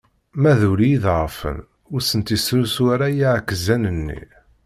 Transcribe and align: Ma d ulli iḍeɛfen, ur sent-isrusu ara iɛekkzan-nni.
Ma 0.41 0.53
d 0.59 0.61
ulli 0.71 0.87
iḍeɛfen, 0.95 1.57
ur 1.93 2.01
sent-isrusu 2.03 2.83
ara 2.93 3.07
iɛekkzan-nni. 3.11 4.21